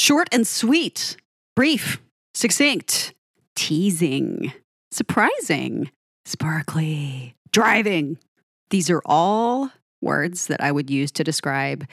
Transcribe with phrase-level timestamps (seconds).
[0.00, 1.18] Short and sweet,
[1.54, 2.00] brief,
[2.32, 3.12] succinct,
[3.54, 4.50] teasing,
[4.90, 5.90] surprising,
[6.24, 8.16] sparkly, driving.
[8.70, 9.70] These are all
[10.00, 11.86] words that I would use to describe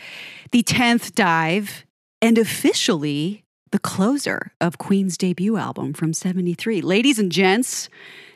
[0.54, 1.86] the 10th dive
[2.22, 3.44] and officially
[3.74, 6.80] the closer of Queen's debut album from 73.
[6.80, 7.90] Ladies and gents,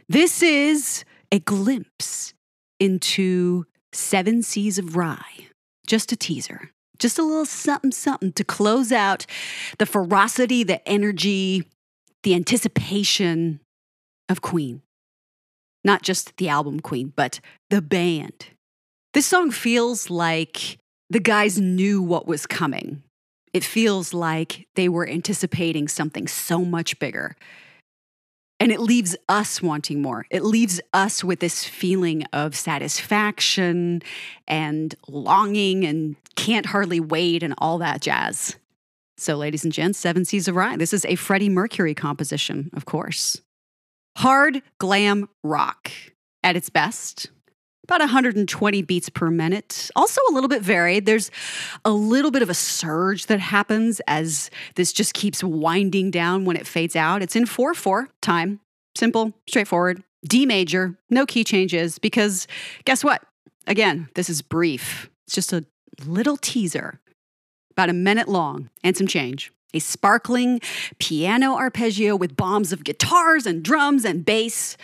[0.10, 2.34] this is a glimpse
[2.78, 3.64] into
[3.94, 5.46] Seven Seas of Rhye.
[5.88, 9.26] Just a teaser, just a little something, something to close out
[9.80, 11.68] the ferocity, the energy,
[12.24, 13.60] the anticipation
[14.30, 14.82] of Queen.
[15.84, 18.48] Not just the album Queen, but the band.
[19.14, 20.78] This song feels like
[21.10, 23.04] the guys knew what was coming.
[23.52, 27.36] It feels like they were anticipating something so much bigger.
[28.62, 30.28] And it leaves us wanting more.
[30.30, 34.04] It leaves us with this feeling of satisfaction
[34.48, 38.58] and longing and can't hardly wait and all that jazz.
[39.18, 40.78] So, ladies and gents, Seven Seas of Rhye.
[40.78, 43.42] This is a Freddie Mercury composition, of course.
[44.18, 45.92] Hard glam rock
[46.44, 47.32] at its best.
[47.84, 49.90] About 120 beats per minute.
[49.96, 51.06] Also a little bit varied.
[51.06, 51.32] There's
[51.84, 56.56] a little bit of a surge that happens as this just keeps winding down when
[56.56, 57.22] it fades out.
[57.22, 58.60] It's in 4 4 time.
[58.96, 60.04] Simple, straightforward.
[60.28, 62.46] D major, no key changes, because
[62.86, 63.24] guess what?
[63.66, 65.10] Again, this is brief.
[65.26, 65.66] It's just a
[66.06, 67.00] little teaser,
[67.72, 69.52] about a minute long, and some change.
[69.74, 70.60] A sparkling
[71.00, 74.78] piano arpeggio with bombs of guitars and drums and bass.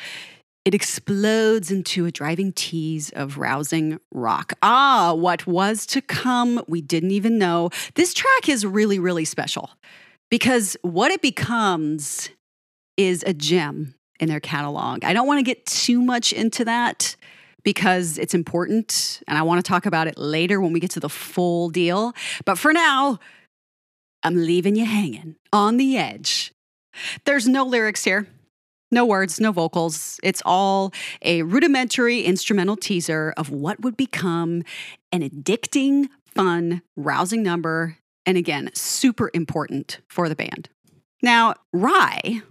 [0.68, 4.52] It explodes into a driving tease of rousing rock.
[4.62, 7.70] Ah, what was to come, we didn't even know.
[7.96, 9.70] This track is really, really special
[10.30, 12.32] because what it becomes
[12.98, 15.06] is a gem in their catalog.
[15.06, 17.16] I don't want to get too much into that
[17.64, 21.00] because it's important and I want to talk about it later when we get to
[21.00, 22.12] the full deal.
[22.44, 23.20] But for now,
[24.22, 26.52] I'm leaving you hanging on the edge.
[27.23, 28.28] There's no lyrics here.
[28.92, 30.20] No words, no vocals.
[30.23, 34.64] It's all a rudimentary instrumental teaser of what would become
[35.11, 37.98] an addicting, fun, rousing number.
[38.25, 40.70] And again, super important for the band.
[41.21, 42.43] Now, Rhye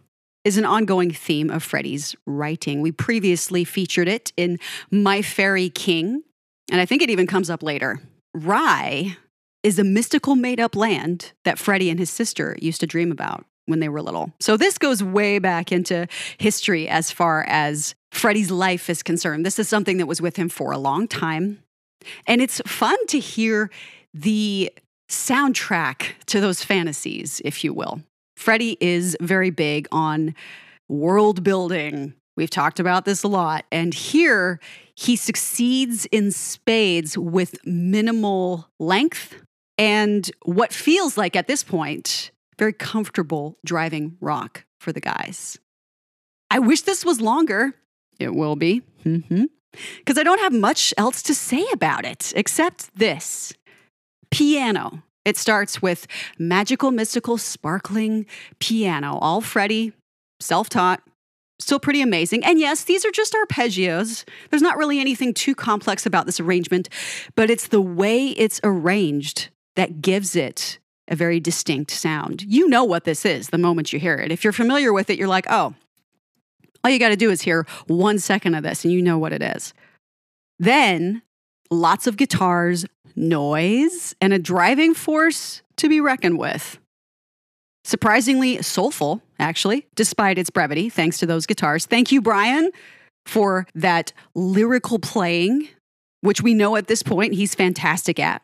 [0.44, 2.80] is an ongoing theme of Freddie's writing.
[2.80, 4.58] We previously featured it in
[4.91, 6.22] My Fairy King,
[6.70, 8.00] and I think it even comes up later.
[8.36, 9.16] Rhye
[9.62, 13.44] is a mystical made up land that Freddie and his sister used to dream about
[13.66, 14.32] when they were little.
[14.41, 19.44] So this goes way back into history as far as Freddie's life is concerned.
[19.44, 21.62] This is something that was with him for a long time.
[22.27, 23.71] And it's fun to hear
[24.15, 24.72] the
[25.09, 28.00] soundtrack to those fantasies, if you will.
[28.37, 30.34] Freddie is very big on
[30.88, 32.15] world building.
[32.37, 33.65] We've talked about this a lot.
[33.72, 34.60] And here
[34.94, 39.34] he succeeds in spades with minimal length
[39.78, 45.59] and what feels like at this point very comfortable driving rock for the guys.
[46.50, 47.75] I wish this was longer.
[48.19, 48.83] It will be.
[49.03, 50.19] Because mm-hmm.
[50.19, 53.53] I don't have much else to say about it except this
[54.31, 55.03] piano.
[55.25, 56.06] It starts with
[56.39, 58.27] magical, mystical, sparkling
[58.61, 59.93] piano, all Freddie,
[60.39, 61.03] self taught,
[61.59, 62.45] still pretty amazing.
[62.45, 64.25] And yes, these are just arpeggios.
[64.50, 66.89] There's not really anything too complex about this arrangement,
[67.34, 70.78] but it's the way it's arranged that gives it
[71.09, 72.43] a very distinct sound.
[72.43, 74.33] You know what this is the moment you hear it.
[74.33, 75.75] If you're familiar with it, you're like, oh,
[76.83, 79.33] all you got to do is hear one second of this and you know what
[79.33, 79.75] it is.
[80.59, 81.22] Then
[81.71, 86.78] lots of guitars, noise, and a driving force to be reckoned with.
[87.84, 91.87] Surprisingly soulful, actually, despite its brevity, thanks to those guitars.
[91.87, 92.71] Thank you, Brian,
[93.25, 95.69] for that lyrical playing,
[96.21, 98.43] which we know at this point he's fantastic at.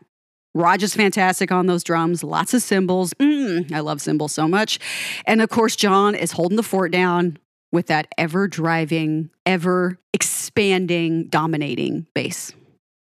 [0.55, 3.15] Rog is fantastic on those drums, lots of cymbals.
[3.15, 4.79] Mm, I love cymbals so much.
[5.27, 7.39] And of course, John is holding the fort down
[7.71, 12.53] with that ever driving, ever expanding, dominating bass.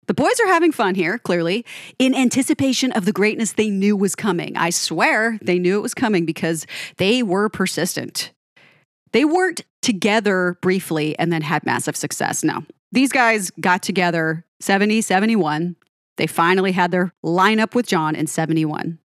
[0.05, 1.65] The boys are having fun here, clearly,
[1.99, 4.57] in anticipation of the greatness they knew was coming.
[4.57, 6.65] I swear they knew it was coming because
[6.97, 8.31] they were persistent.
[9.11, 12.43] They worked together briefly and then had massive success.
[12.43, 15.75] No, these guys got together 70, 71.
[16.19, 18.99] They finally had their lineup with John in 71.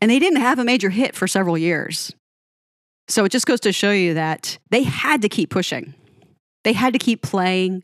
[0.00, 2.14] And they didn't have a major hit for several years.
[3.08, 5.94] So it just goes to show you that they had to keep pushing.
[6.62, 7.82] They had to keep playing.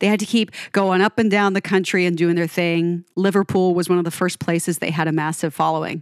[0.00, 3.04] They had to keep going up and down the country and doing their thing.
[3.16, 6.00] Liverpool was one of the first places they had a massive following.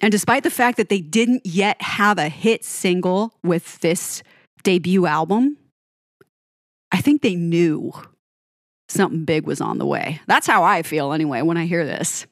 [0.00, 4.24] And despite the fact that they didn't yet have a hit single with this
[4.64, 5.56] debut album,
[6.90, 7.92] I think they knew
[8.90, 10.20] something big was on the way.
[10.26, 12.26] That's how I feel anyway when I hear this.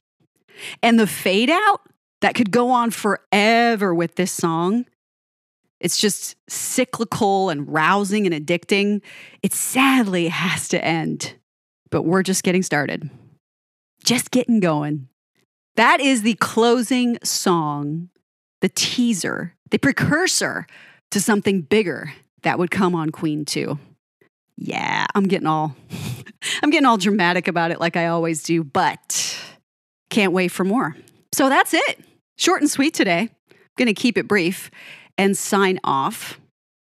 [0.82, 1.80] And the fade out
[2.20, 4.86] that could go on forever with this song.
[5.80, 9.00] It's just cyclical and rousing and addicting.
[9.42, 11.34] It sadly has to end,
[11.90, 13.08] but we're just getting started.
[14.04, 15.08] Just getting going.
[15.76, 18.08] That is the closing song,
[18.60, 20.66] the teaser, the precursor
[21.12, 22.12] to something bigger
[22.42, 23.78] that would come on Queen 2.
[24.56, 25.76] Yeah, I'm getting all
[26.62, 29.38] I'm getting all dramatic about it like I always do, but
[30.10, 30.96] can't wait for more.
[31.32, 32.00] So that's it.
[32.36, 33.30] Short and sweet today.
[33.50, 34.70] I'm Going to keep it brief
[35.16, 36.40] and sign off.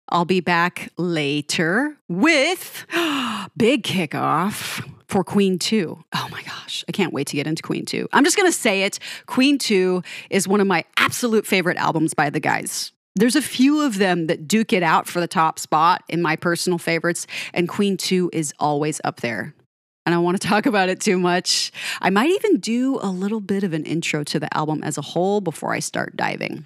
[0.09, 2.85] I'll be back later with
[3.57, 6.03] big kickoff for Queen 2.
[6.13, 8.09] Oh my gosh, I can't wait to get into Queen 2.
[8.11, 8.99] I'm just going to say it.
[9.27, 12.91] Queen 2 is one of my absolute favorite albums by the guys.
[13.15, 16.35] There's a few of them that duke it out for the top spot in my
[16.35, 19.53] personal favorites, and Queen 2 is always up there.
[20.07, 21.71] I want to talk about it too much.
[22.01, 25.01] I might even do a little bit of an intro to the album as a
[25.01, 26.65] whole before I start diving.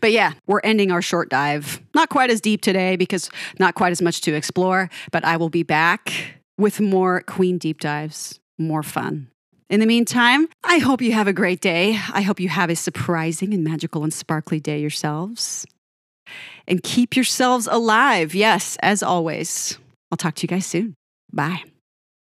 [0.00, 1.80] But yeah, we're ending our short dive.
[1.94, 5.48] Not quite as deep today because not quite as much to explore, but I will
[5.48, 6.12] be back
[6.58, 9.28] with more Queen deep dives, more fun.
[9.70, 11.98] In the meantime, I hope you have a great day.
[12.12, 15.64] I hope you have a surprising and magical and sparkly day yourselves.
[16.68, 18.34] And keep yourselves alive.
[18.34, 19.78] Yes, as always.
[20.10, 20.94] I'll talk to you guys soon.
[21.32, 21.62] Bye.